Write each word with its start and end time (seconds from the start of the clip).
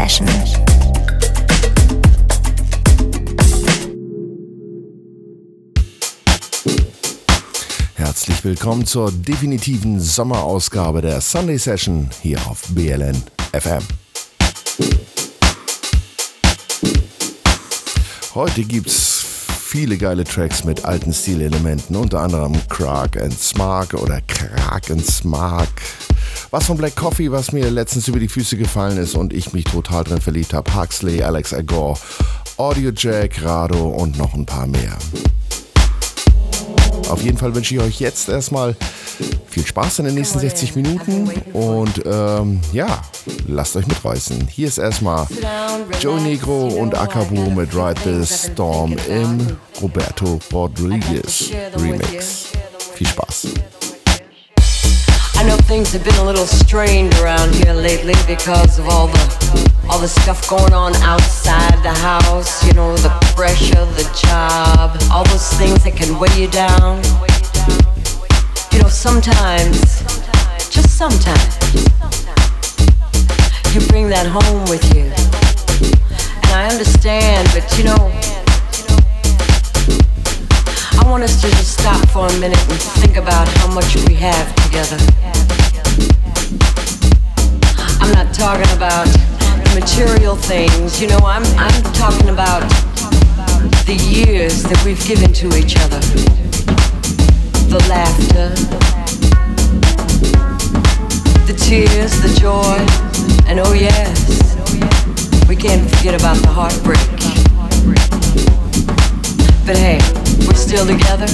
Session. 0.00 0.26
Herzlich 7.96 8.44
willkommen 8.44 8.86
zur 8.86 9.12
definitiven 9.12 10.00
Sommerausgabe 10.00 11.02
der 11.02 11.20
Sunday 11.20 11.58
Session 11.58 12.08
hier 12.22 12.38
auf 12.46 12.62
BLN 12.70 13.22
FM. 13.52 13.82
Heute 18.34 18.64
gibt's 18.64 19.22
viele 19.62 19.98
geile 19.98 20.24
Tracks 20.24 20.64
mit 20.64 20.86
alten 20.86 21.12
Stilelementen, 21.12 21.94
unter 21.94 22.20
anderem 22.20 22.56
Krag 22.70 23.20
and 23.20 23.38
Smark 23.38 23.92
oder 23.92 24.22
Krag 24.22 24.90
and 24.90 25.04
Smark. 25.04 25.68
Was 26.52 26.66
von 26.66 26.76
Black 26.76 26.96
Coffee, 26.96 27.30
was 27.30 27.52
mir 27.52 27.70
letztens 27.70 28.08
über 28.08 28.18
die 28.18 28.26
Füße 28.26 28.56
gefallen 28.56 28.98
ist 28.98 29.14
und 29.14 29.32
ich 29.32 29.52
mich 29.52 29.64
total 29.64 30.02
drin 30.02 30.20
verliebt 30.20 30.52
habe. 30.52 30.74
Huxley, 30.74 31.22
Alex 31.22 31.54
Agor, 31.54 31.96
Audio 32.56 32.90
Jack, 32.90 33.44
Rado 33.44 33.88
und 33.88 34.18
noch 34.18 34.34
ein 34.34 34.46
paar 34.46 34.66
mehr. 34.66 34.98
Auf 37.08 37.22
jeden 37.22 37.38
Fall 37.38 37.54
wünsche 37.54 37.74
ich 37.76 37.80
euch 37.80 38.00
jetzt 38.00 38.28
erstmal 38.28 38.74
viel 39.48 39.64
Spaß 39.64 40.00
in 40.00 40.06
den 40.06 40.14
nächsten 40.14 40.40
60 40.40 40.74
Minuten 40.74 41.30
und 41.52 42.02
ähm, 42.04 42.60
ja, 42.72 43.00
lasst 43.46 43.76
euch 43.76 43.86
mitreißen. 43.86 44.48
Hier 44.48 44.66
ist 44.66 44.78
erstmal 44.78 45.28
Joe 46.00 46.20
Negro 46.20 46.66
und 46.66 46.98
Akabu 46.98 47.50
mit 47.50 47.72
Ride 47.74 48.00
the 48.04 48.26
Storm 48.26 48.96
im 49.08 49.56
Roberto 49.80 50.40
Rodriguez 50.52 51.50
Remix. 51.76 52.46
Viel 52.94 53.06
Spaß. 53.06 53.48
I 55.40 55.42
know 55.44 55.56
things 55.56 55.90
have 55.92 56.04
been 56.04 56.16
a 56.16 56.22
little 56.22 56.44
strained 56.44 57.14
around 57.14 57.54
here 57.54 57.72
lately 57.72 58.12
because 58.26 58.78
of 58.78 58.86
all 58.90 59.06
the 59.06 59.80
all 59.88 59.98
the 59.98 60.06
stuff 60.06 60.46
going 60.50 60.74
on 60.74 60.94
outside 60.96 61.82
the 61.82 61.94
house, 61.94 62.62
you 62.66 62.74
know, 62.74 62.94
the 62.98 63.08
pressure, 63.34 63.86
the 63.96 64.04
job, 64.28 65.00
all 65.10 65.24
those 65.24 65.48
things 65.54 65.82
that 65.84 65.96
can 65.96 66.18
weigh 66.20 66.28
you 66.36 66.46
down. 66.48 67.00
You 68.70 68.82
know, 68.82 68.88
sometimes, 68.88 70.04
just 70.68 70.98
sometimes, 70.98 71.56
you 73.72 73.80
bring 73.88 74.10
that 74.10 74.26
home 74.28 74.68
with 74.68 74.84
you. 74.94 75.08
And 76.36 76.52
I 76.52 76.68
understand, 76.70 77.48
but 77.54 77.64
you 77.78 77.84
know, 77.84 78.49
I 81.00 81.08
want 81.10 81.24
us 81.24 81.40
to 81.40 81.48
just 81.48 81.80
stop 81.80 82.06
for 82.10 82.26
a 82.26 82.40
minute 82.40 82.60
and 82.68 82.80
think 83.00 83.16
about 83.16 83.48
how 83.48 83.72
much 83.72 83.96
we 84.06 84.14
have 84.14 84.54
together. 84.64 84.98
I'm 88.00 88.12
not 88.12 88.34
talking 88.34 88.70
about 88.76 89.08
material 89.74 90.36
things, 90.36 91.00
you 91.00 91.08
know, 91.08 91.18
I'm, 91.24 91.42
I'm 91.56 91.82
talking 91.94 92.28
about 92.28 92.60
the 93.86 93.94
years 93.94 94.62
that 94.64 94.80
we've 94.84 95.02
given 95.06 95.32
to 95.32 95.46
each 95.56 95.76
other. 95.78 96.00
The 97.72 97.80
laughter, 97.88 98.50
the 101.46 101.56
tears, 101.56 102.12
the 102.20 102.28
joy, 102.38 102.76
and 103.48 103.58
oh 103.58 103.72
yes, 103.72 104.54
we 105.48 105.56
can't 105.56 105.88
forget 105.90 106.14
about 106.14 106.36
the 106.42 106.48
heartbreak. 106.48 107.39
Together. 110.98 111.26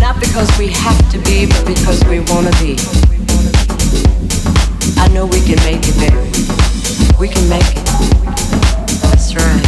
Not 0.00 0.18
because 0.18 0.50
we 0.58 0.66
have 0.68 0.98
to 1.12 1.18
be, 1.18 1.46
but 1.46 1.64
because 1.66 2.02
we 2.10 2.18
wanna 2.18 2.50
be. 2.58 2.74
I 4.98 5.06
know 5.14 5.24
we 5.26 5.40
can 5.40 5.58
make 5.62 5.86
it, 5.86 5.94
baby. 6.02 6.18
We 7.18 7.28
can 7.28 7.48
make 7.48 7.62
it. 7.62 7.86
That's 9.02 9.36
right. 9.36 9.64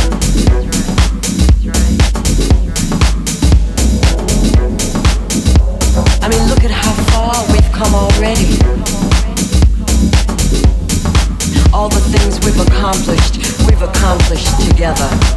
I 6.22 6.28
mean, 6.28 6.42
look 6.48 6.64
at 6.64 6.72
how 6.72 6.92
far 7.14 7.46
we've 7.52 7.70
come 7.70 7.94
already. 7.94 8.58
All 11.72 11.88
the 11.88 12.02
things 12.10 12.40
we've 12.44 12.60
accomplished, 12.66 13.36
we've 13.66 13.82
accomplished 13.82 14.68
together 14.68 15.36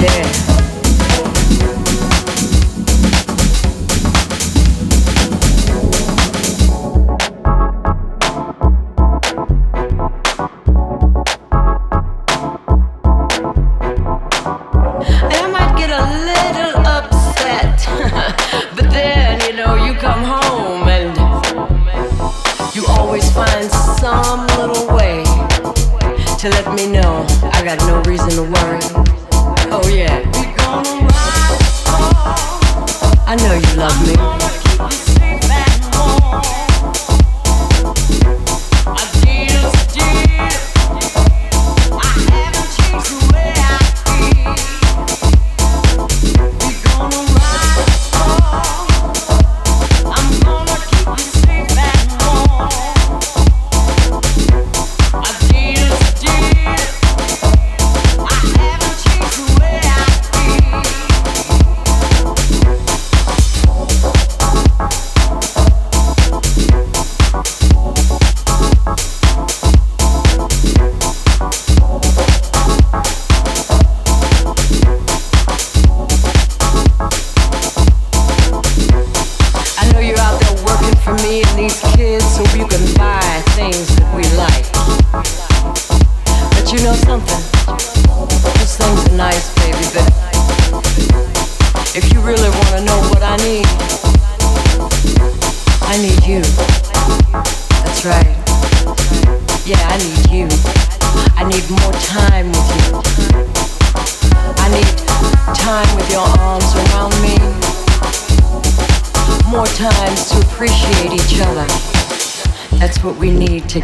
Yeah. 0.00 0.67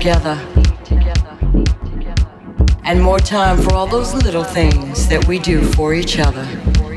Together. 0.04 0.38
And 2.84 3.00
more 3.02 3.18
time 3.18 3.56
for 3.56 3.72
all 3.72 3.86
those 3.86 4.12
little 4.12 4.44
things 4.44 5.08
that 5.08 5.26
we 5.26 5.38
do 5.38 5.62
for 5.62 5.94
each 5.94 6.18
other. 6.18 6.46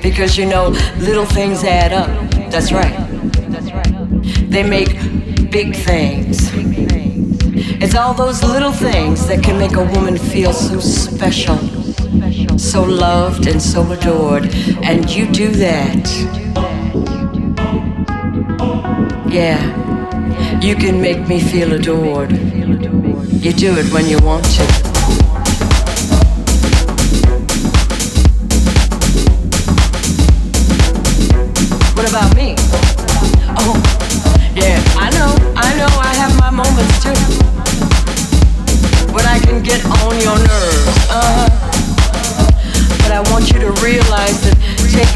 Because 0.03 0.37
you 0.37 0.45
know, 0.45 0.75
little 0.97 1.25
things 1.25 1.63
add 1.63 1.93
up. 1.93 2.09
That's 2.51 2.73
right. 2.73 2.93
They 4.51 4.61
make 4.61 4.89
big 5.49 5.73
things. 5.73 6.51
It's 7.81 7.95
all 7.95 8.13
those 8.13 8.43
little 8.43 8.73
things 8.73 9.25
that 9.27 9.41
can 9.41 9.57
make 9.57 9.77
a 9.77 9.85
woman 9.85 10.17
feel 10.17 10.51
so 10.51 10.81
special, 10.81 11.57
so 12.57 12.83
loved 12.83 13.47
and 13.47 13.61
so 13.61 13.89
adored. 13.89 14.53
And 14.83 15.09
you 15.09 15.31
do 15.31 15.47
that. 15.51 16.09
Yeah, 19.29 19.86
you 20.61 20.75
can 20.75 21.01
make 21.01 21.27
me 21.27 21.39
feel 21.39 21.73
adored. 21.73 22.31
You 22.31 23.53
do 23.53 23.77
it 23.77 23.91
when 23.93 24.07
you 24.07 24.17
want 24.19 24.45
to. 24.45 24.86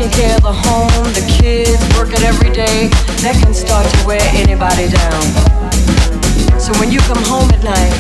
Taking 0.02 0.20
care 0.20 0.36
of 0.36 0.42
the 0.42 0.52
home, 0.52 1.04
the 1.14 1.22
kids, 1.30 1.78
working 1.96 2.24
every 2.26 2.50
day, 2.50 2.88
that 3.22 3.38
can 3.38 3.54
start 3.54 3.86
to 3.86 4.08
wear 4.08 4.22
anybody 4.34 4.90
down. 4.90 5.22
So 6.60 6.74
when 6.80 6.92
you 6.92 7.00
come 7.02 7.22
home 7.30 7.50
at 7.54 7.62
night, 7.62 7.94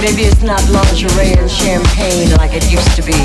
maybe 0.00 0.24
it's 0.24 0.40
not 0.40 0.62
lingerie 0.70 1.36
and 1.36 1.50
champagne 1.50 2.32
like 2.36 2.52
it 2.54 2.64
used 2.72 2.96
to 2.96 3.02
be. 3.02 3.18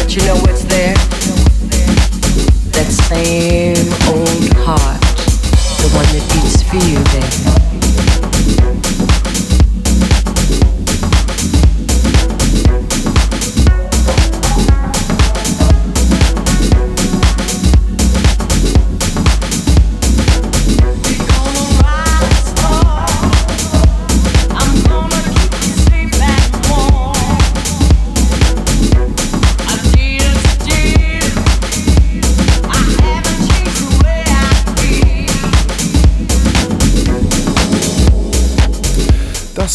But 0.00 0.16
you 0.16 0.24
know 0.24 0.36
what's 0.40 0.64
there? 0.64 0.94
that 2.72 2.90
same 2.90 3.76
old 4.08 4.52
heart, 4.64 5.00
the 5.78 5.88
one 5.92 6.08
that 6.16 6.24
beats 6.32 6.62
for 6.64 6.80
you, 6.80 6.98
baby. 7.12 7.73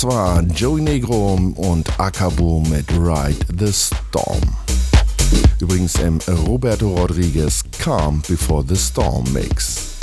Das 0.01 0.07
war 0.10 0.42
Joey 0.44 0.80
Negro 0.80 1.38
und 1.57 2.00
Akabo 2.00 2.63
mit 2.69 2.90
Ride 2.94 3.46
the 3.60 3.74
Storm. 3.74 4.56
Übrigens 5.60 5.96
im 5.96 6.19
Roberto 6.48 6.96
Rodriguez 6.96 7.66
Calm 7.78 8.22
Before 8.25 8.63
the 8.66 8.78
Storm 8.78 9.25
Mix. 9.34 9.98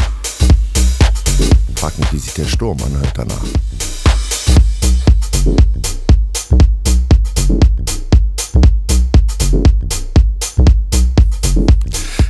Mich, 1.81 2.12
wie 2.12 2.19
sich 2.19 2.34
der 2.34 2.44
Sturm 2.44 2.76
anhört 2.82 3.12
danach. 3.14 3.43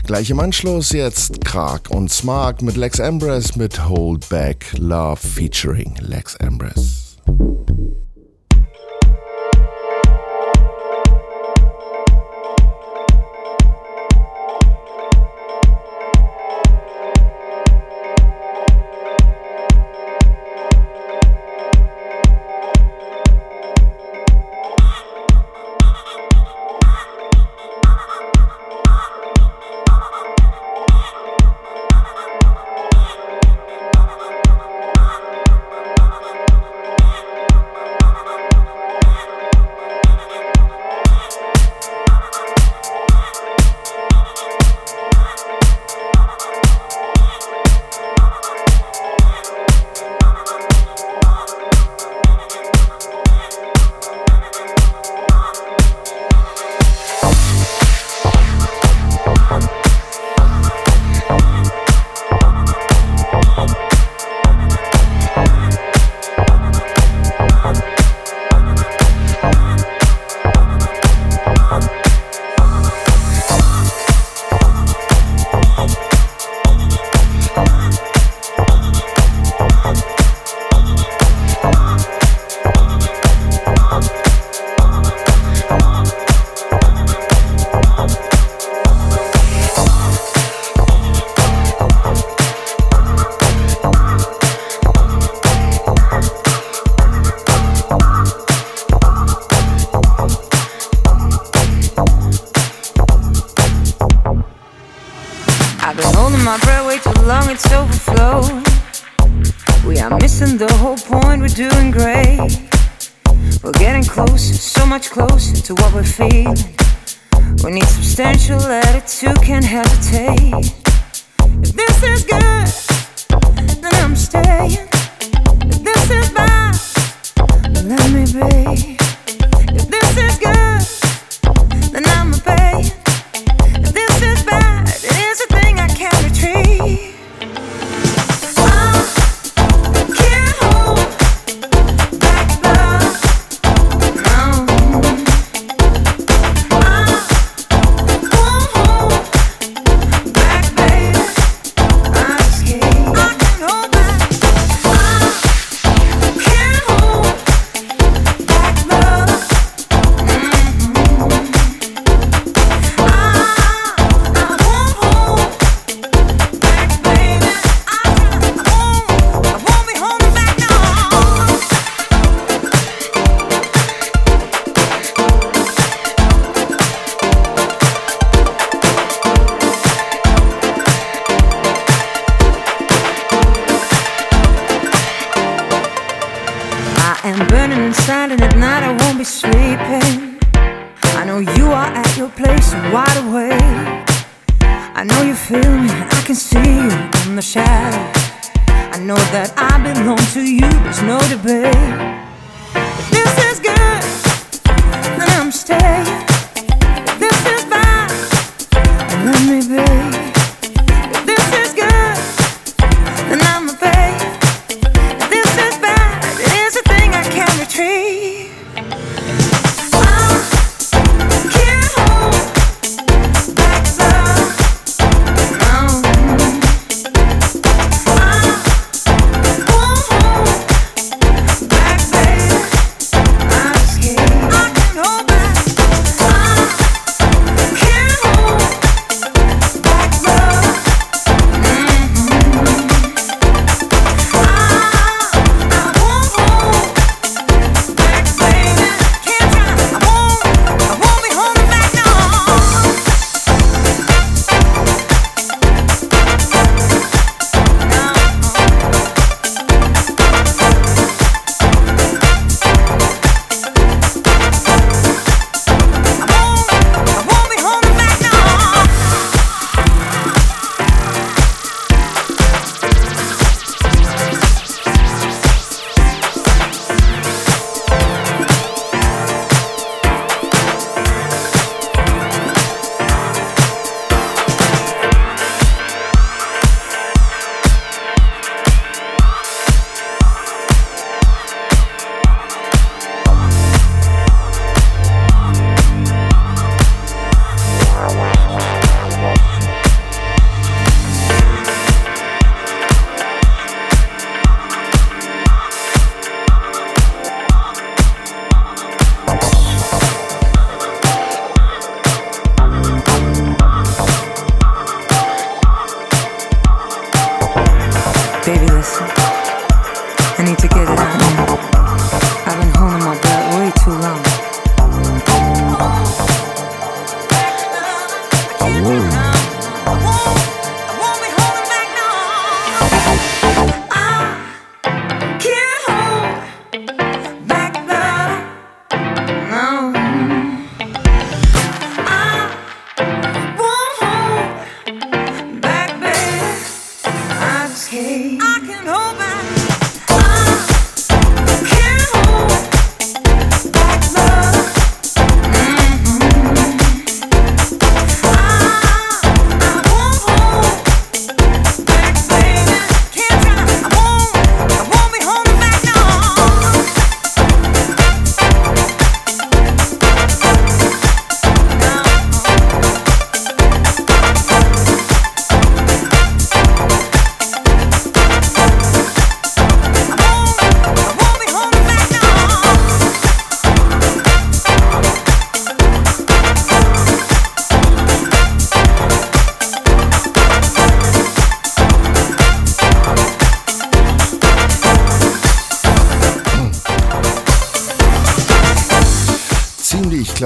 Gleich 0.05 0.31
im 0.31 0.39
Anschluss 0.39 0.93
jetzt 0.93 1.45
Krag 1.45 1.91
und 1.91 2.13
Smart 2.13 2.63
mit 2.63 2.77
Lex 2.77 3.01
Ambrose 3.01 3.59
mit 3.59 3.89
Hold 3.89 4.29
Back 4.29 4.67
Love 4.79 5.17
featuring 5.17 5.97
Lex 6.01 6.37
Ambrose. 6.37 6.96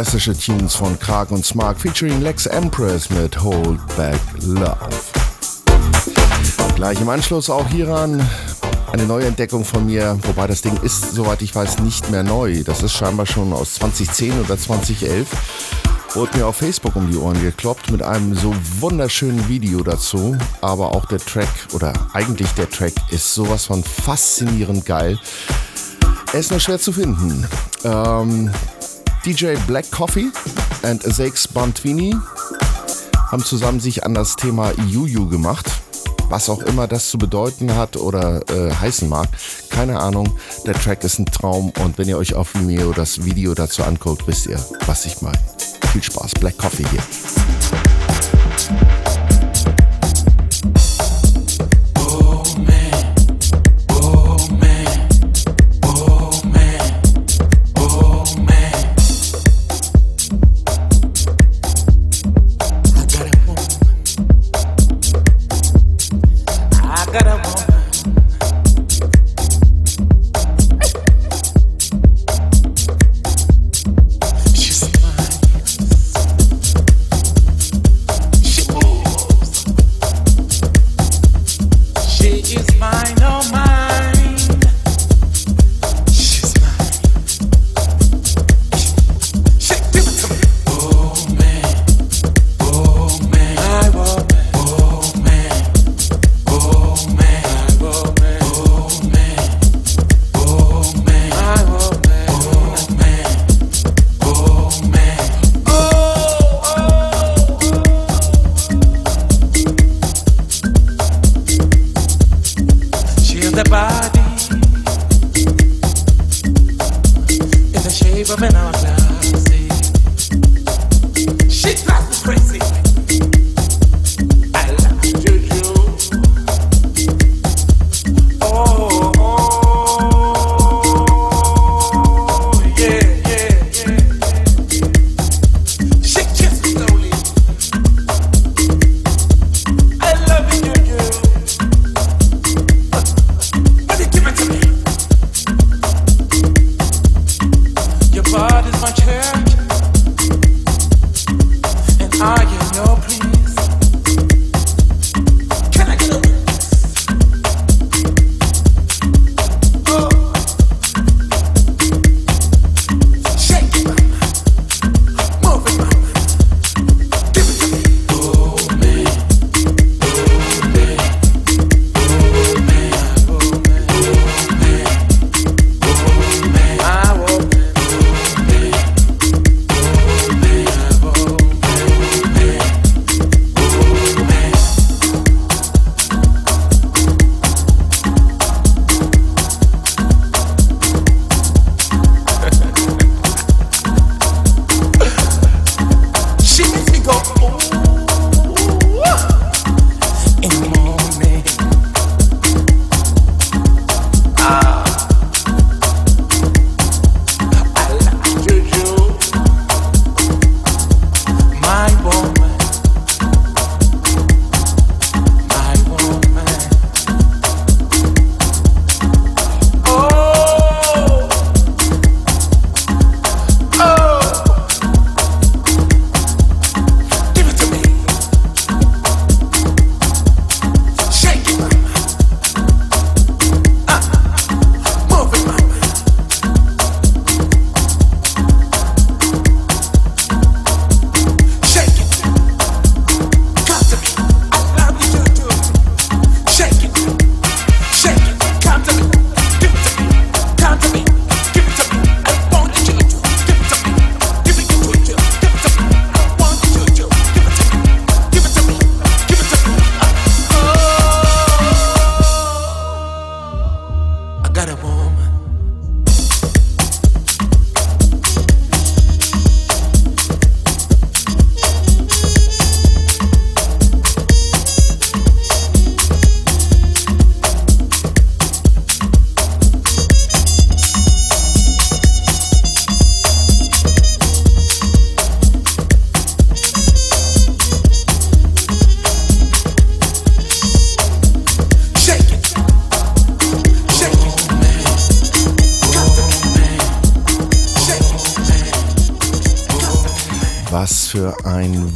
Klassische 0.02 0.34
Tunes 0.34 0.76
von 0.76 0.98
Krag 0.98 1.30
und 1.30 1.44
Smark 1.44 1.78
featuring 1.78 2.22
Lex 2.22 2.46
Empress 2.46 3.10
mit 3.10 3.38
Hold 3.42 3.78
Back 3.98 4.18
Love. 4.40 4.78
Gleich 6.74 6.98
im 7.02 7.10
Anschluss 7.10 7.50
auch 7.50 7.68
hieran 7.68 8.26
eine 8.92 9.04
neue 9.04 9.26
Entdeckung 9.26 9.62
von 9.62 9.84
mir, 9.84 10.18
wobei 10.22 10.46
das 10.46 10.62
Ding 10.62 10.74
ist, 10.80 11.12
soweit 11.12 11.42
ich 11.42 11.54
weiß, 11.54 11.80
nicht 11.80 12.10
mehr 12.10 12.22
neu. 12.22 12.62
Das 12.64 12.82
ist 12.82 12.94
scheinbar 12.94 13.26
schon 13.26 13.52
aus 13.52 13.74
2010 13.74 14.40
oder 14.40 14.56
2011. 14.56 15.28
Wurde 16.14 16.38
mir 16.38 16.46
auf 16.46 16.56
Facebook 16.56 16.96
um 16.96 17.10
die 17.10 17.18
Ohren 17.18 17.38
gekloppt 17.42 17.90
mit 17.90 18.02
einem 18.02 18.34
so 18.34 18.54
wunderschönen 18.78 19.50
Video 19.50 19.82
dazu. 19.82 20.34
Aber 20.62 20.94
auch 20.94 21.04
der 21.04 21.18
Track, 21.18 21.50
oder 21.74 21.92
eigentlich 22.14 22.50
der 22.52 22.70
Track, 22.70 22.94
ist 23.10 23.34
sowas 23.34 23.66
von 23.66 23.84
faszinierend 23.84 24.86
geil. 24.86 25.18
Er 26.32 26.40
ist 26.40 26.52
nur 26.52 26.60
schwer 26.60 26.78
zu 26.78 26.92
finden. 26.92 27.46
Ähm, 27.84 28.50
DJ 29.24 29.56
Black 29.66 29.90
Coffee 29.90 30.30
und 30.82 31.02
Zakes 31.02 31.46
Bontwini 31.46 32.16
haben 33.30 33.44
zusammen 33.44 33.78
sich 33.78 34.04
an 34.04 34.14
das 34.14 34.34
Thema 34.34 34.72
Juju 34.88 35.28
gemacht. 35.28 35.66
Was 36.30 36.48
auch 36.48 36.62
immer 36.62 36.86
das 36.86 37.10
zu 37.10 37.18
bedeuten 37.18 37.74
hat 37.74 37.96
oder 37.98 38.40
äh, 38.50 38.72
heißen 38.72 39.08
mag, 39.08 39.28
keine 39.68 40.00
Ahnung. 40.00 40.38
Der 40.64 40.74
Track 40.74 41.04
ist 41.04 41.18
ein 41.18 41.26
Traum 41.26 41.70
und 41.82 41.98
wenn 41.98 42.08
ihr 42.08 42.16
euch 42.16 42.34
auf 42.34 42.54
Vimeo 42.54 42.92
das 42.92 43.24
Video 43.24 43.52
dazu 43.52 43.82
anguckt, 43.82 44.26
wisst 44.26 44.46
ihr, 44.46 44.58
was 44.86 45.04
ich 45.04 45.20
meine. 45.20 45.38
Viel 45.92 46.02
Spaß, 46.02 46.32
Black 46.40 46.56
Coffee 46.56 46.86
hier. 46.90 47.49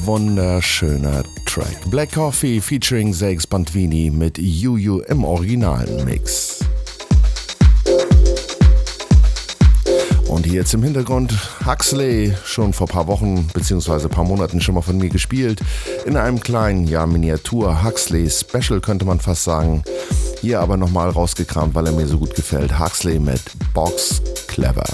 Wunderschöner 0.06 1.22
Track. 1.46 1.90
Black 1.90 2.12
Coffee 2.12 2.60
featuring 2.60 3.12
Zex 3.12 3.46
Bantvini 3.46 4.10
mit 4.10 4.38
Juju 4.38 5.00
im 5.00 5.24
originalen 5.24 6.04
Mix. 6.04 6.60
Und 10.28 10.46
hier 10.46 10.56
jetzt 10.56 10.74
im 10.74 10.82
Hintergrund 10.82 11.32
Huxley, 11.64 12.34
schon 12.44 12.72
vor 12.72 12.86
paar 12.86 13.06
Wochen 13.06 13.46
bzw. 13.54 14.08
paar 14.08 14.24
Monaten 14.24 14.60
schon 14.60 14.74
mal 14.74 14.82
von 14.82 14.98
mir 14.98 15.08
gespielt. 15.08 15.60
In 16.04 16.16
einem 16.16 16.40
kleinen, 16.40 16.86
ja, 16.86 17.06
Miniatur 17.06 17.84
Huxley 17.84 18.28
Special 18.28 18.80
könnte 18.80 19.04
man 19.04 19.20
fast 19.20 19.44
sagen. 19.44 19.84
Hier 20.40 20.60
aber 20.60 20.76
nochmal 20.76 21.10
rausgekramt, 21.10 21.74
weil 21.74 21.86
er 21.86 21.92
mir 21.92 22.06
so 22.06 22.18
gut 22.18 22.34
gefällt. 22.34 22.78
Huxley 22.78 23.18
mit 23.18 23.40
Box 23.72 24.20
Clever. 24.48 24.84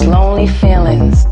Mit 0.00 1.25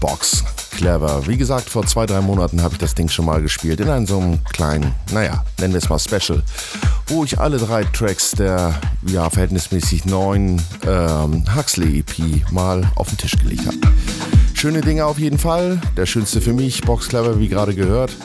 Box 0.00 0.44
Clever. 0.70 1.26
Wie 1.26 1.36
gesagt, 1.36 1.68
vor 1.68 1.86
zwei, 1.86 2.06
drei 2.06 2.20
Monaten 2.20 2.62
habe 2.62 2.74
ich 2.74 2.78
das 2.78 2.94
Ding 2.94 3.08
schon 3.08 3.24
mal 3.24 3.40
gespielt 3.40 3.80
in 3.80 3.88
einem 3.88 4.06
so 4.06 4.18
einem 4.18 4.44
kleinen, 4.44 4.94
naja, 5.12 5.44
nennen 5.58 5.72
wir 5.72 5.78
es 5.78 5.88
mal 5.88 5.98
Special, 5.98 6.42
wo 7.06 7.24
ich 7.24 7.38
alle 7.38 7.58
drei 7.58 7.84
Tracks 7.84 8.32
der 8.32 8.74
ja 9.06 9.28
verhältnismäßig 9.30 10.04
neuen 10.04 10.60
ähm, 10.86 11.44
Huxley 11.54 12.00
EP 12.00 12.50
mal 12.52 12.82
auf 12.96 13.08
den 13.08 13.18
Tisch 13.18 13.36
gelegt 13.38 13.66
habe. 13.66 13.78
Schöne 14.54 14.80
Dinge 14.80 15.06
auf 15.06 15.18
jeden 15.18 15.38
Fall. 15.38 15.80
Der 15.96 16.06
schönste 16.06 16.40
für 16.40 16.52
mich, 16.52 16.80
Box 16.82 17.08
Clever, 17.08 17.38
wie 17.38 17.48
gerade 17.48 17.74
gehört. 17.74 18.16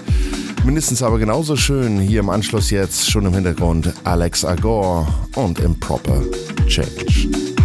Mindestens 0.63 1.01
aber 1.01 1.17
genauso 1.17 1.55
schön 1.55 1.99
hier 1.99 2.19
im 2.19 2.29
Anschluss 2.29 2.69
jetzt 2.69 3.09
schon 3.09 3.25
im 3.25 3.33
Hintergrund 3.33 3.93
Alex 4.03 4.45
Agor 4.45 5.07
und 5.35 5.59
Improper 5.59 6.21
Change. 6.67 7.05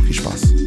Viel 0.05 0.15
Spaß. 0.15 0.66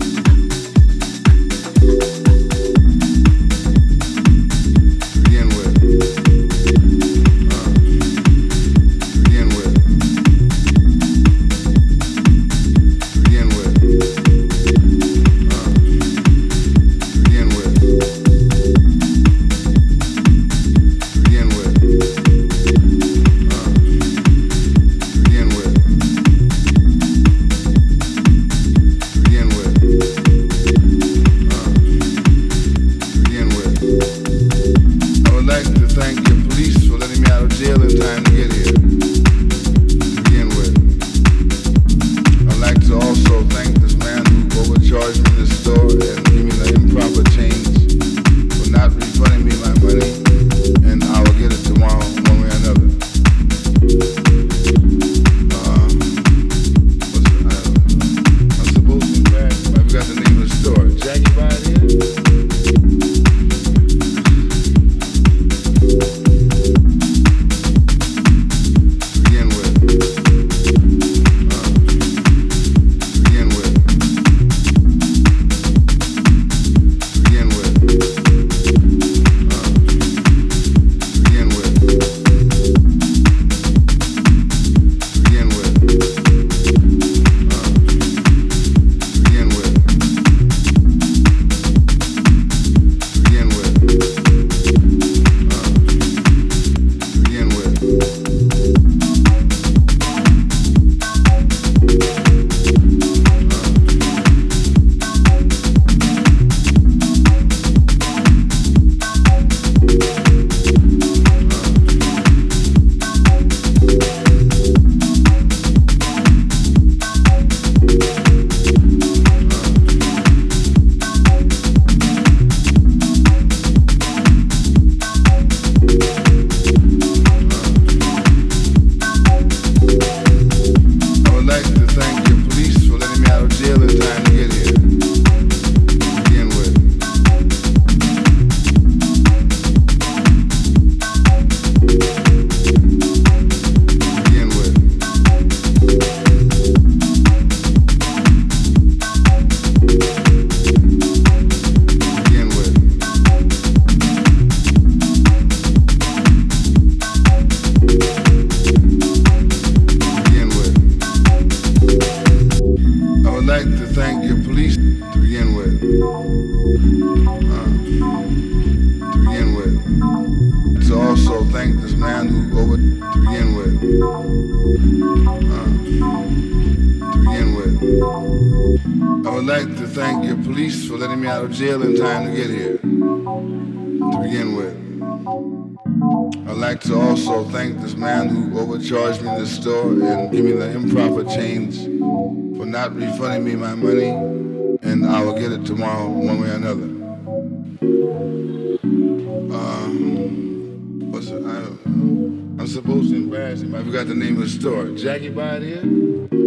Supposed 202.69 203.09
to 203.09 203.15
embarrass 203.15 203.61
him. 203.61 203.73
I 203.73 203.83
forgot 203.83 204.07
the 204.07 204.15
name 204.15 204.37
of 204.37 204.43
the 204.43 204.49
store. 204.49 204.89
Jackie 204.91 205.29
by 205.29 205.57
it 205.57 205.63
here? 205.63 206.38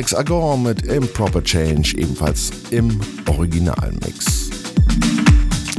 Alex 0.00 0.14
Agor 0.14 0.56
mit 0.56 0.86
Improper 0.86 1.44
Change, 1.44 1.92
ebenfalls 1.98 2.50
im 2.70 2.98
Originalmix. 3.28 4.48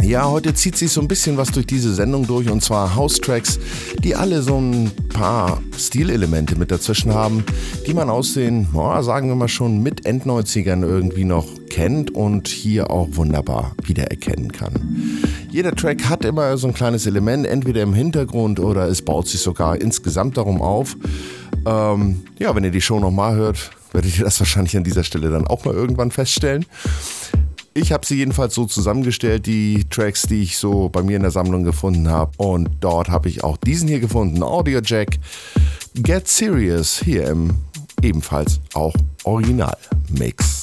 Ja, 0.04 0.30
heute 0.30 0.54
zieht 0.54 0.78
sich 0.78 0.92
so 0.92 1.02
ein 1.02 1.08
bisschen 1.08 1.38
was 1.38 1.50
durch 1.50 1.66
diese 1.66 1.92
Sendung 1.92 2.28
durch 2.28 2.48
und 2.48 2.64
zwar 2.64 2.94
House-Tracks, 2.94 3.58
die 4.04 4.14
alle 4.14 4.44
so 4.44 4.60
ein 4.60 4.92
paar 5.10 5.60
Stilelemente 5.76 6.56
mit 6.56 6.70
dazwischen 6.70 7.16
haben, 7.16 7.44
die 7.88 7.96
man 7.96 8.12
aus 8.12 8.36
den, 8.36 8.68
oh, 8.76 9.02
sagen 9.02 9.28
wir 9.28 9.36
mal 9.36 9.48
schon, 9.48 9.82
mit 9.82 10.06
End-90ern 10.06 10.84
irgendwie 10.84 11.24
noch 11.24 11.48
kennt 11.72 12.14
und 12.14 12.48
hier 12.48 12.92
auch 12.92 13.08
wunderbar 13.14 13.76
wiedererkennen 13.84 14.52
kann. 14.52 15.20
Jeder 15.50 15.74
Track 15.74 16.08
hat 16.08 16.26
immer 16.26 16.56
so 16.58 16.68
ein 16.68 16.76
kleines 16.76 17.08
Element, 17.08 17.48
entweder 17.48 17.82
im 17.82 17.96
Hintergrund 17.96 18.60
oder 18.60 18.88
es 18.88 19.02
baut 19.02 19.28
sich 19.28 19.42
sogar 19.42 19.82
insgesamt 19.82 20.38
darum 20.38 20.62
auf. 20.62 20.96
Ähm, 21.66 22.22
ja, 22.38 22.56
wenn 22.56 22.64
ihr 22.64 22.70
die 22.72 22.82
Show 22.82 23.00
nochmal 23.00 23.36
hört, 23.36 23.72
werdet 23.92 24.18
ihr 24.18 24.26
das 24.26 24.40
wahrscheinlich 24.40 24.76
an 24.78 24.84
dieser 24.84 25.04
Stelle 25.04 25.30
dann 25.30 25.48
auch 25.48 25.66
mal 25.66 25.74
irgendwann 25.74 26.12
feststellen. 26.12 26.66
Ich 27.74 27.94
habe 27.94 28.06
sie 28.06 28.18
jedenfalls 28.18 28.54
so 28.54 28.66
zusammengestellt, 28.66 29.46
die 29.46 29.86
Tracks, 29.90 30.24
die 30.24 30.42
ich 30.42 30.58
so 30.58 30.90
bei 30.90 31.04
mir 31.04 31.16
in 31.16 31.22
der 31.22 31.32
Sammlung 31.32 31.64
gefunden 31.64 32.10
habe. 32.10 32.32
Und 32.38 32.70
dort 32.82 33.10
habe 33.10 33.30
ich 33.30 33.44
auch 33.44 33.56
diesen 33.56 33.88
hier 33.88 34.02
gefunden, 34.02 34.44
Audio 34.44 34.82
Jack. 34.84 35.18
Get 35.96 36.28
Serious 36.28 37.02
hier 37.04 37.28
im 37.28 37.54
ebenfalls 38.02 38.60
auch 38.74 38.94
Original 39.24 39.78
Mix. 40.10 40.61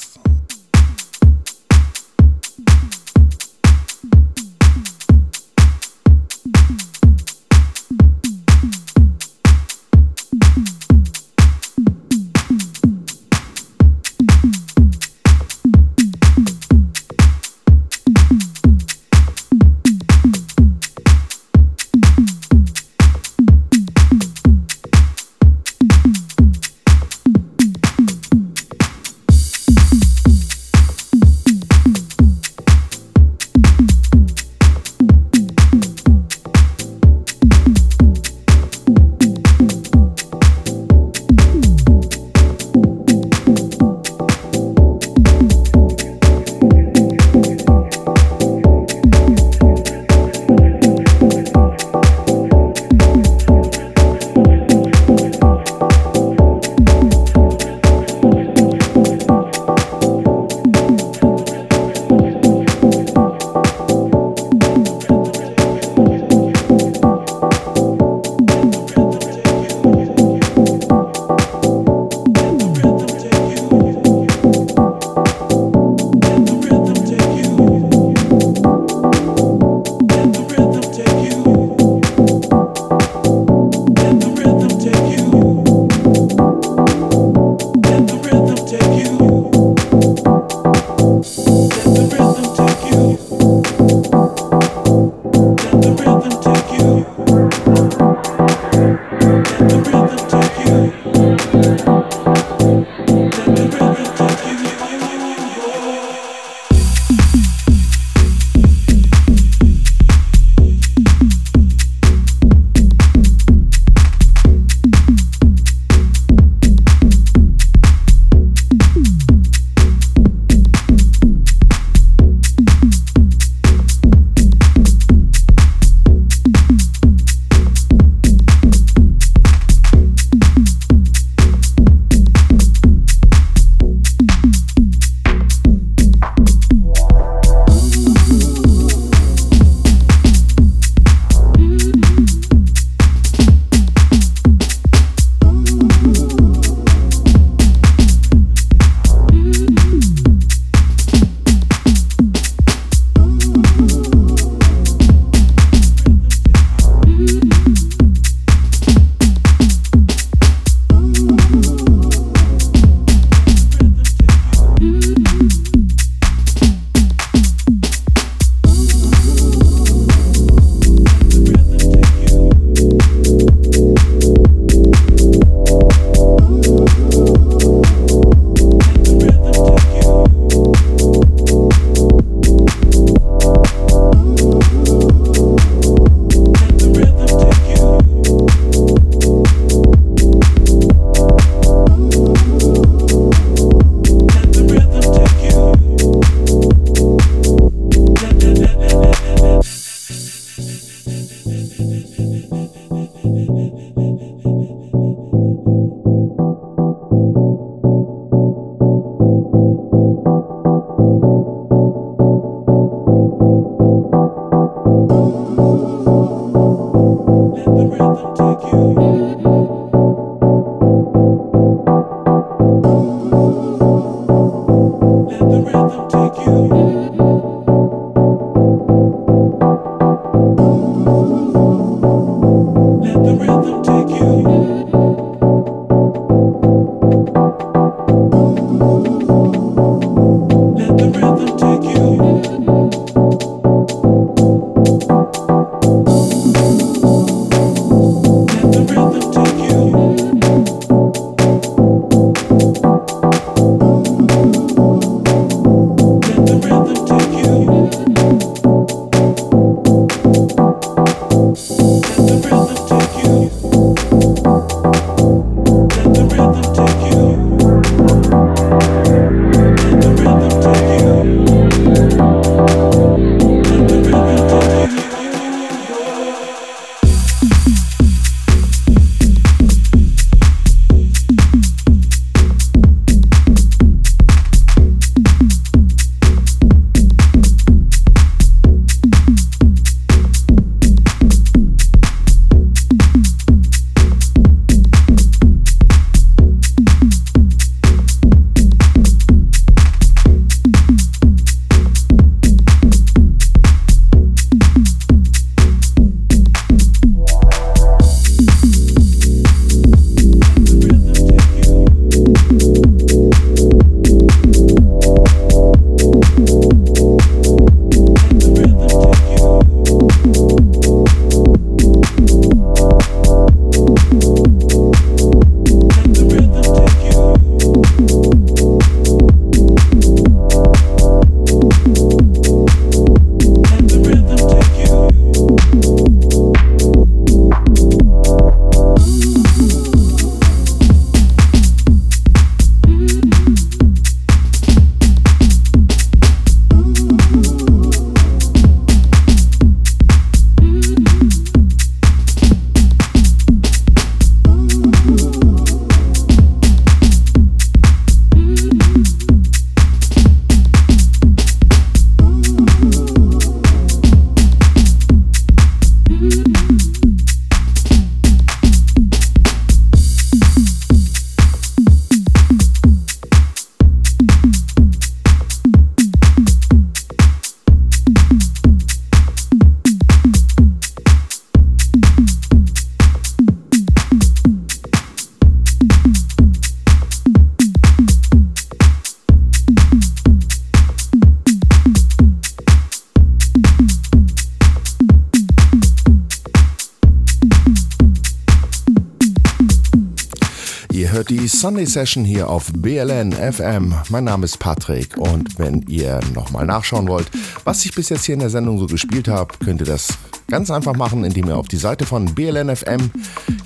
Sunday 401.59 401.87
Session 401.87 402.25
hier 402.25 402.48
auf 402.48 402.71
BLN 402.73 403.33
FM. 403.33 403.92
Mein 404.11 404.23
Name 404.23 404.44
ist 404.44 404.61
Patrick 404.61 405.19
und 405.19 405.59
wenn 405.59 405.83
ihr 405.88 406.21
nochmal 406.33 406.65
nachschauen 406.65 407.09
wollt, 407.09 407.29
was 407.65 407.85
ich 407.85 407.92
bis 407.92 408.11
jetzt 408.11 408.27
hier 408.27 408.35
in 408.35 408.38
der 408.38 408.50
Sendung 408.50 408.79
so 408.79 408.87
gespielt 408.87 409.27
habe, 409.27 409.52
könnt 409.65 409.81
ihr 409.81 409.87
das 409.87 410.06
ganz 410.46 410.71
einfach 410.71 410.94
machen, 410.94 411.25
indem 411.25 411.48
ihr 411.48 411.56
auf 411.56 411.67
die 411.67 411.77
Seite 411.77 412.06
von 412.06 412.33
BLN 412.33 412.77
FM 412.77 413.11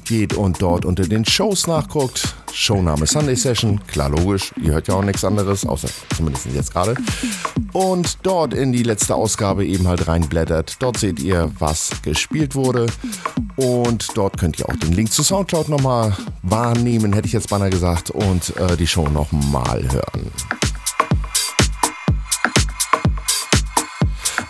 geht 0.07 0.33
und 0.33 0.63
dort 0.63 0.87
unter 0.87 1.03
den 1.03 1.27
Shows 1.27 1.67
nachguckt. 1.67 2.35
Showname 2.51 3.07
Sunday 3.07 3.37
Session, 3.37 3.79
klar 3.87 4.09
logisch, 4.09 4.55
ihr 4.63 4.73
hört 4.73 4.89
ja 4.89 4.95
auch 4.95 5.05
nichts 5.05 5.23
anderes, 5.23 5.67
außer 5.67 5.89
zumindest 6.17 6.47
jetzt 6.47 6.73
gerade. 6.73 6.95
Und 7.73 8.19
dort 8.23 8.55
in 8.55 8.73
die 8.73 8.83
letzte 8.83 9.15
Ausgabe 9.15 9.65
eben 9.65 9.89
halt 9.89 10.07
reinblättert. 10.07 10.77
Dort 10.81 10.99
seht 10.99 11.21
ihr, 11.21 11.51
was 11.59 11.91
gespielt 12.03 12.55
wurde. 12.55 12.87
Und 13.57 14.17
dort 14.17 14.39
könnt 14.39 14.59
ihr 14.59 14.69
auch 14.69 14.77
den 14.77 14.93
Link 14.93 15.13
zu 15.13 15.23
Soundcloud 15.23 15.69
nochmal 15.69 16.17
wahrnehmen, 16.43 17.13
hätte 17.13 17.27
ich 17.27 17.33
jetzt 17.33 17.49
beinahe 17.49 17.71
gesagt, 17.71 18.11
und 18.11 18.57
äh, 18.57 18.77
die 18.77 18.87
Show 18.87 19.09
nochmal 19.09 19.83
hören. 19.91 20.31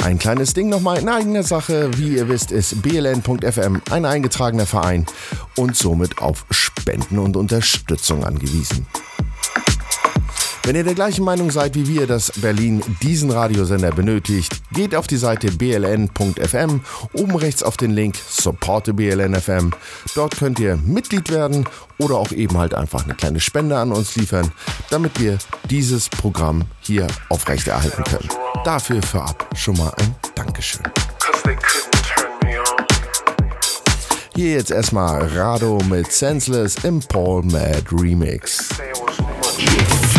Ein 0.04 0.18
kleines 0.18 0.52
Ding 0.52 0.68
nochmal 0.68 0.98
in 0.98 1.08
eigener 1.08 1.44
Sache. 1.44 1.90
Wie 1.96 2.16
ihr 2.16 2.28
wisst, 2.28 2.50
ist 2.50 2.82
bln.fm 2.82 3.80
ein 3.90 4.04
eingetragener 4.04 4.66
Verein 4.66 5.06
und 5.56 5.76
somit 5.76 6.18
auf 6.18 6.44
Spenden 6.50 7.20
und 7.20 7.36
Unterstützung 7.36 8.24
angewiesen. 8.24 8.86
Wenn 10.64 10.76
ihr 10.76 10.84
der 10.84 10.94
gleichen 10.94 11.24
Meinung 11.24 11.50
seid 11.50 11.74
wie 11.74 11.88
wir, 11.88 12.06
dass 12.06 12.30
Berlin 12.40 12.82
diesen 13.02 13.32
Radiosender 13.32 13.90
benötigt, 13.90 14.62
geht 14.72 14.94
auf 14.94 15.08
die 15.08 15.16
Seite 15.16 15.50
bln.fm, 15.50 16.80
oben 17.14 17.36
rechts 17.36 17.64
auf 17.64 17.76
den 17.76 17.90
Link 17.90 18.14
Support 18.14 18.94
BLN 18.94 19.36
Dort 20.14 20.36
könnt 20.38 20.60
ihr 20.60 20.76
Mitglied 20.76 21.30
werden 21.30 21.68
oder 21.98 22.14
auch 22.14 22.30
eben 22.30 22.58
halt 22.58 22.74
einfach 22.74 23.04
eine 23.04 23.14
kleine 23.14 23.40
Spende 23.40 23.76
an 23.76 23.90
uns 23.90 24.14
liefern, 24.14 24.52
damit 24.90 25.18
wir 25.18 25.38
dieses 25.68 26.08
Programm 26.08 26.62
hier 26.80 27.08
aufrechterhalten 27.28 28.04
können. 28.04 28.28
Dafür 28.64 29.02
vorab 29.02 29.48
schon 29.56 29.76
mal 29.76 29.92
ein 29.98 30.14
Dankeschön. 30.36 30.82
Hier 34.36 34.52
jetzt 34.52 34.70
erstmal 34.70 35.26
Rado 35.26 35.80
mit 35.90 36.12
Senseless 36.12 36.76
im 36.84 37.00
Paul 37.00 37.42
Mad 37.42 37.82
Remix. 37.90 38.68
Prado 38.68 40.11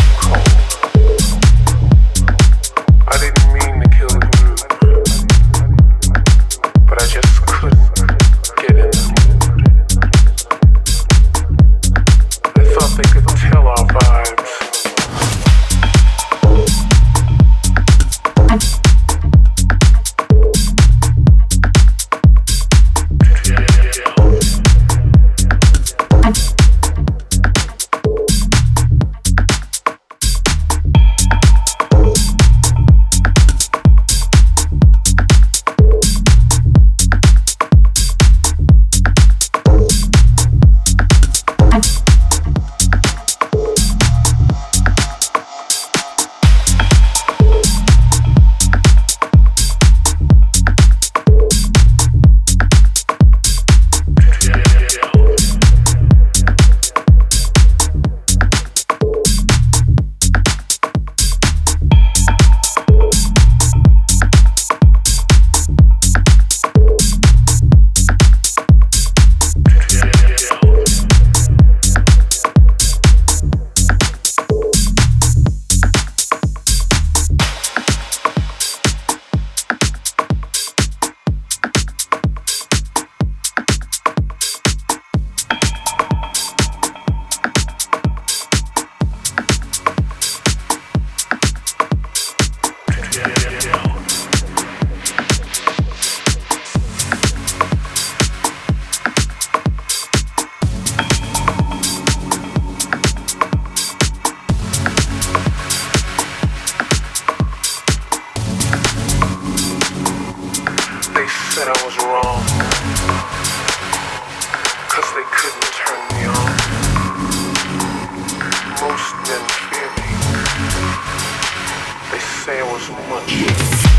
say 122.44 122.58
it 122.58 122.66
was 122.66 122.90
much 123.08 123.32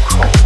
cold. 0.08 0.45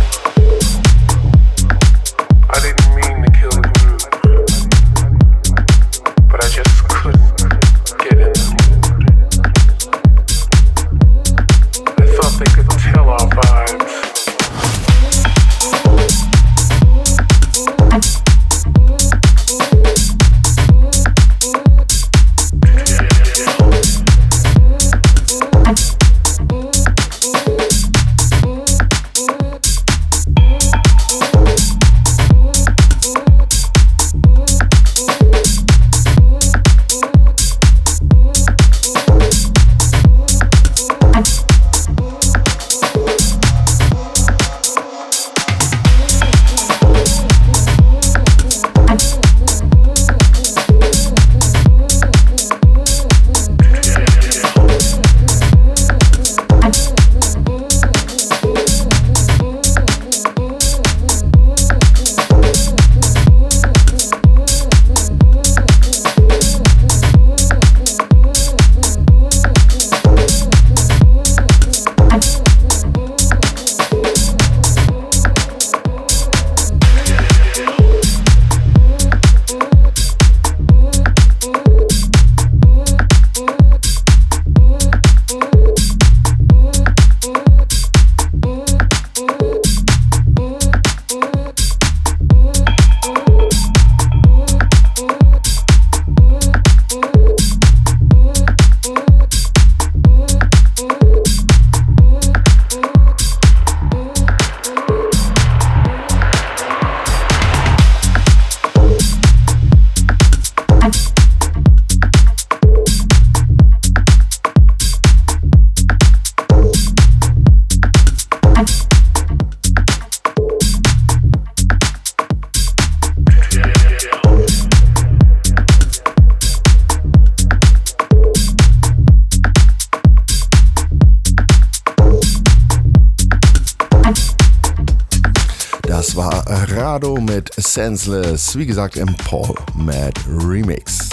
Senseless, 137.61 138.57
wie 138.57 138.65
gesagt 138.65 138.97
im 138.97 139.15
Paul 139.25 139.55
Mad 139.75 140.13
Remix. 140.27 141.09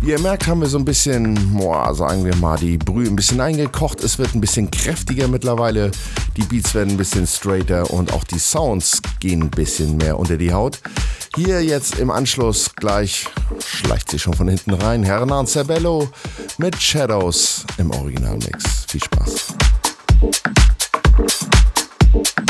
Wie 0.00 0.12
ihr 0.12 0.20
merkt, 0.20 0.46
haben 0.46 0.60
wir 0.60 0.68
so 0.68 0.78
ein 0.78 0.84
bisschen, 0.84 1.34
boah, 1.54 1.92
sagen 1.92 2.24
wir 2.24 2.36
mal, 2.36 2.56
die 2.56 2.78
Brühe 2.78 3.08
ein 3.08 3.16
bisschen 3.16 3.40
eingekocht. 3.40 4.04
Es 4.04 4.18
wird 4.18 4.34
ein 4.36 4.40
bisschen 4.40 4.70
kräftiger 4.70 5.26
mittlerweile. 5.26 5.90
Die 6.36 6.42
Beats 6.42 6.74
werden 6.74 6.90
ein 6.90 6.96
bisschen 6.96 7.26
straighter 7.26 7.90
und 7.90 8.12
auch 8.12 8.22
die 8.22 8.38
Sounds 8.38 9.02
gehen 9.18 9.42
ein 9.42 9.50
bisschen 9.50 9.96
mehr 9.96 10.18
unter 10.18 10.36
die 10.36 10.52
Haut. 10.52 10.78
Hier 11.34 11.60
jetzt 11.62 11.98
im 11.98 12.10
Anschluss 12.10 12.70
gleich 12.76 13.26
schleicht 13.64 14.10
sich 14.10 14.22
schon 14.22 14.34
von 14.34 14.46
hinten 14.46 14.74
rein 14.74 15.02
Hernan 15.02 15.46
Cerbello 15.46 16.08
mit 16.58 16.80
Shadows 16.80 17.66
im 17.78 17.90
Originalmix. 17.90 18.84
Viel 18.88 19.02
Spaß. 19.02 19.56
Thank 20.18 20.46
you. 22.38 22.45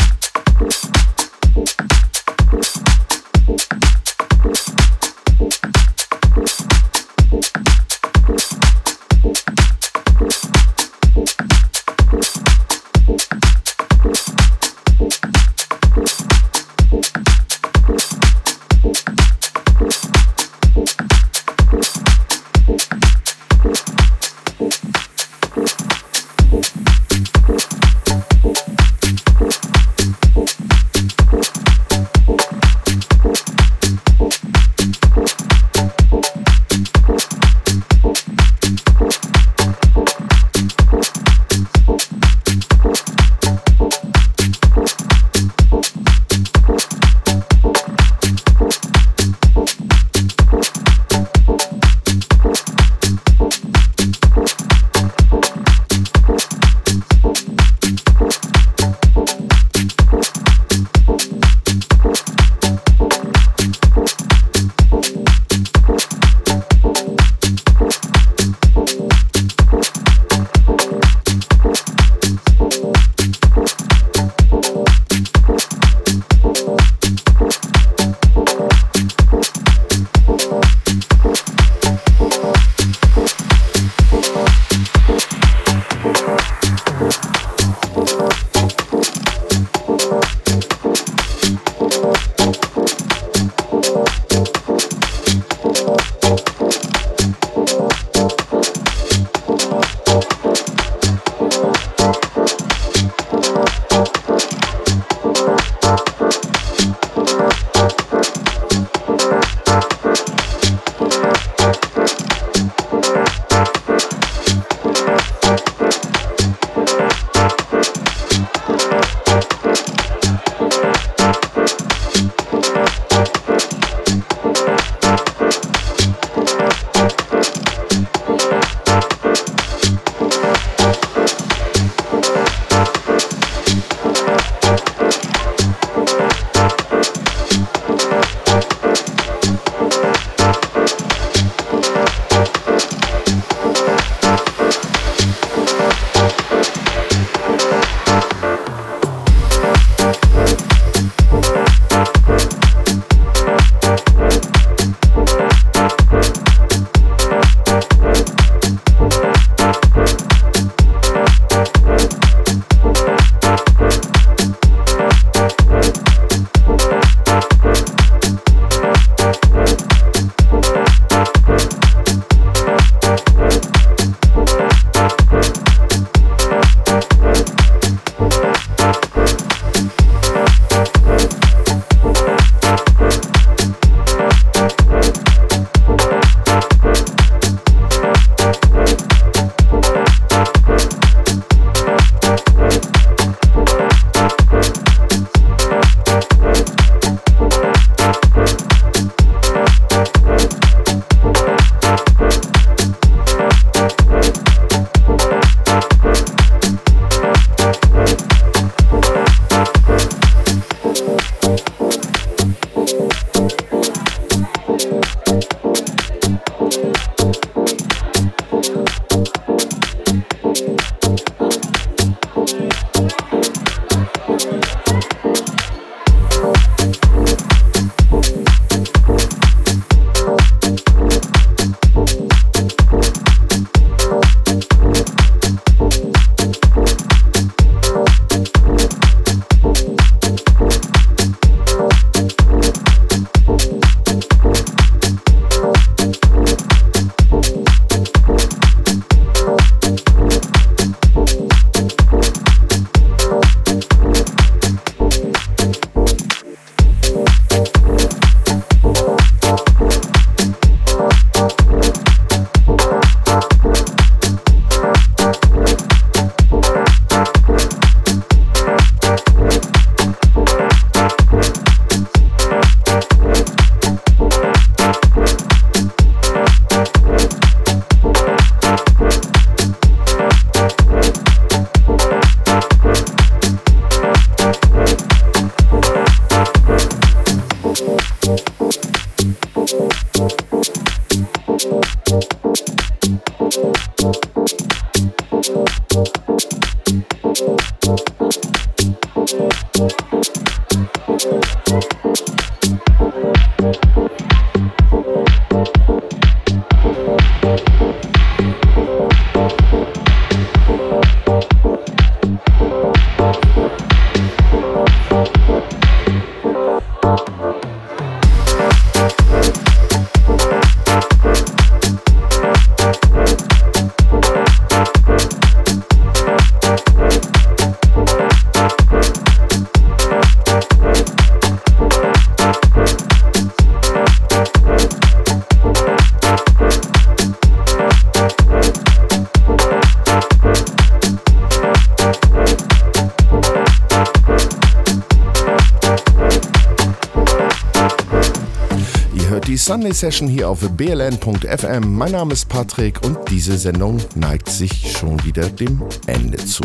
Sunday 349.86 349.94
Session 349.94 350.26
hier 350.26 350.48
auf 350.48 350.68
bln.fm. 350.68 351.94
Mein 351.94 352.10
Name 352.10 352.32
ist 352.32 352.48
Patrick 352.48 352.98
und 353.06 353.18
diese 353.30 353.56
Sendung 353.56 353.98
neigt 354.16 354.48
sich 354.48 354.96
schon 354.98 355.22
wieder 355.24 355.48
dem 355.48 355.80
Ende 356.08 356.38
zu. 356.38 356.64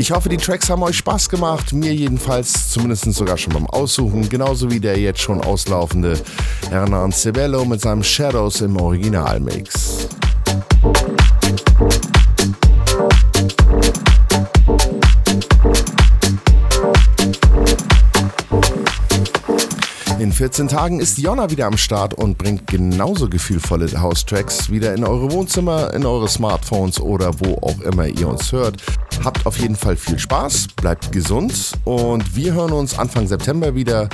Ich 0.00 0.10
hoffe, 0.10 0.28
die 0.28 0.38
Tracks 0.38 0.68
haben 0.68 0.82
euch 0.82 0.96
Spaß 0.96 1.28
gemacht, 1.28 1.72
mir 1.72 1.94
jedenfalls, 1.94 2.68
zumindest 2.70 3.04
sogar 3.12 3.38
schon 3.38 3.52
beim 3.52 3.66
Aussuchen, 3.66 4.28
genauso 4.28 4.68
wie 4.72 4.80
der 4.80 4.98
jetzt 4.98 5.20
schon 5.20 5.40
auslaufende 5.40 6.18
Hernan 6.68 7.12
Cebello 7.12 7.64
mit 7.64 7.80
seinem 7.80 8.02
Shadows 8.02 8.60
im 8.60 8.76
Originalmix. 8.76 9.79
14 20.40 20.68
Tagen 20.68 21.00
ist 21.00 21.18
Jonna 21.18 21.50
wieder 21.50 21.66
am 21.66 21.76
Start 21.76 22.14
und 22.14 22.38
bringt 22.38 22.66
genauso 22.66 23.28
gefühlvolle 23.28 24.00
House-Tracks 24.00 24.70
wieder 24.70 24.94
in 24.94 25.04
eure 25.04 25.30
Wohnzimmer, 25.32 25.92
in 25.92 26.06
eure 26.06 26.28
Smartphones 26.28 26.98
oder 26.98 27.38
wo 27.40 27.56
auch 27.56 27.78
immer 27.82 28.06
ihr 28.06 28.26
uns 28.26 28.50
hört. 28.50 28.82
Habt 29.22 29.44
auf 29.44 29.58
jeden 29.58 29.76
Fall 29.76 29.96
viel 29.96 30.18
Spaß, 30.18 30.68
bleibt 30.76 31.12
gesund 31.12 31.72
und 31.84 32.34
wir 32.34 32.54
hören 32.54 32.72
uns 32.72 32.98
Anfang 32.98 33.26
September 33.26 33.74
wieder 33.74 34.08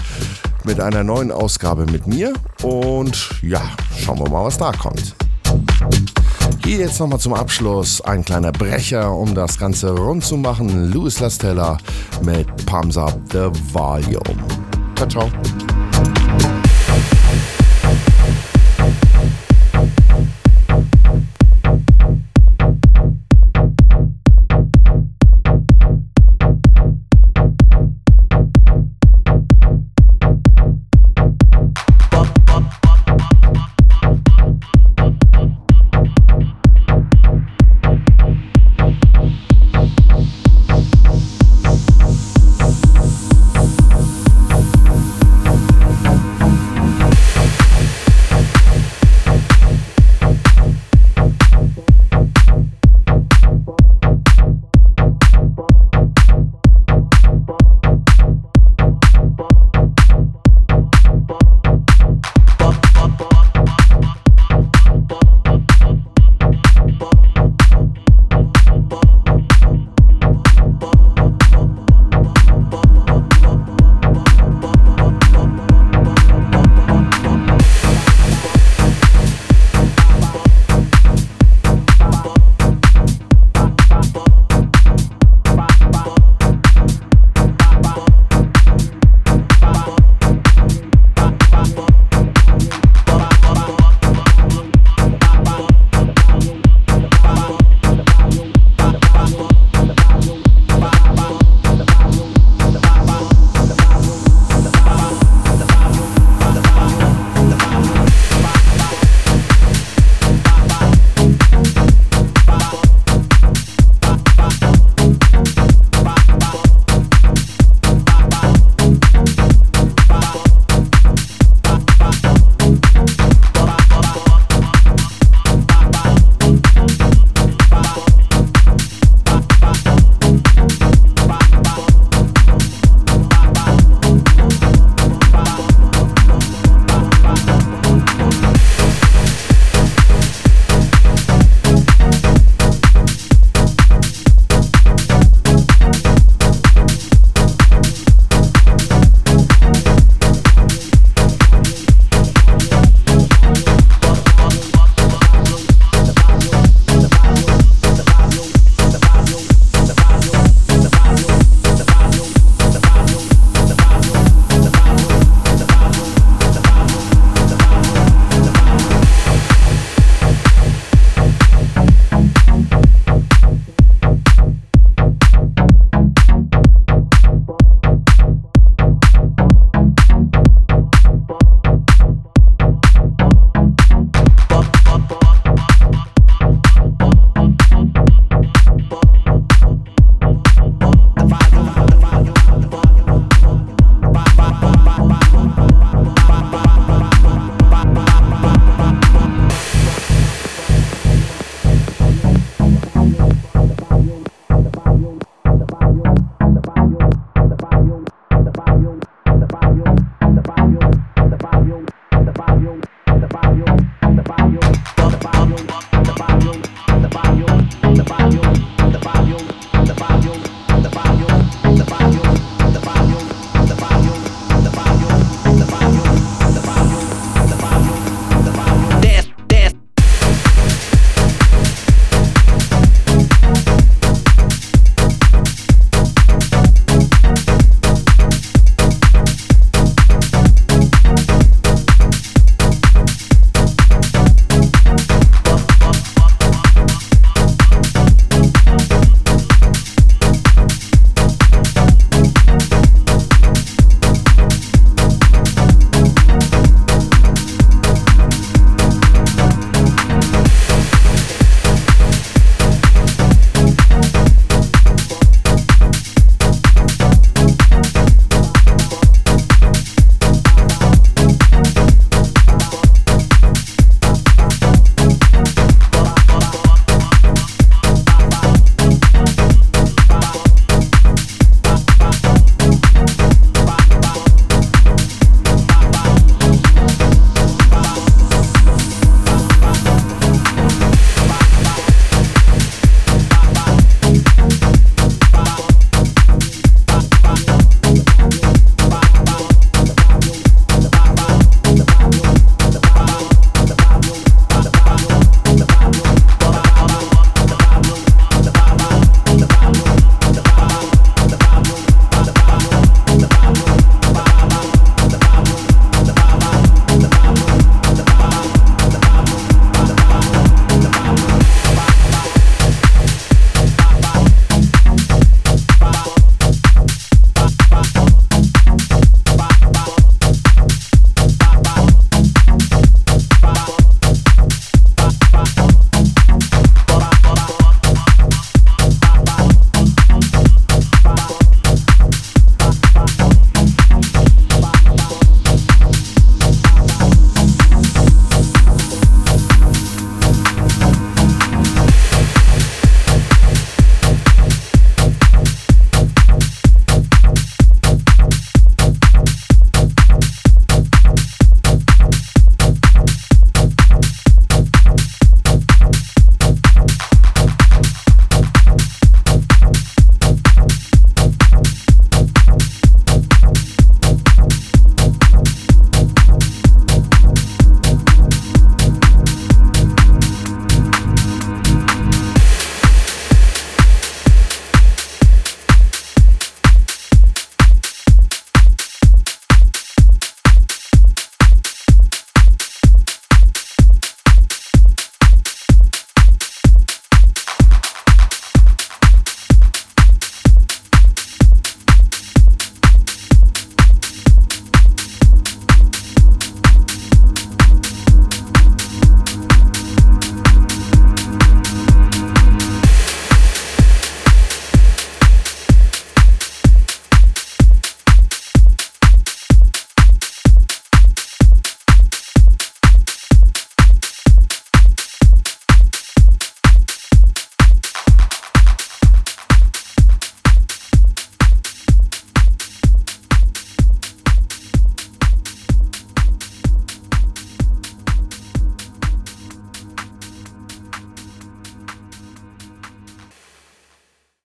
mit 0.64 0.80
einer 0.80 1.04
neuen 1.04 1.30
Ausgabe 1.30 1.86
mit 1.86 2.08
mir 2.08 2.32
und 2.64 3.40
ja, 3.42 3.62
schauen 3.96 4.18
wir 4.18 4.28
mal, 4.28 4.46
was 4.46 4.58
da 4.58 4.72
kommt. 4.72 5.14
Hier 6.64 6.78
jetzt 6.78 6.98
nochmal 6.98 7.20
zum 7.20 7.34
Abschluss 7.34 8.00
ein 8.00 8.24
kleiner 8.24 8.50
Brecher, 8.50 9.14
um 9.14 9.32
das 9.36 9.60
Ganze 9.60 9.96
rund 9.96 10.24
zu 10.24 10.36
machen. 10.36 10.90
Louis 10.90 11.20
Lastella 11.20 11.78
mit 12.22 12.66
Palms 12.66 12.98
Up 12.98 13.16
the 13.30 13.48
Volume. 13.72 14.42
Ciao, 14.96 15.06
ciao. 15.06 15.30